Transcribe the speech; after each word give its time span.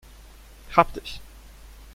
Hab 0.75 0.91
dich! 0.95 1.21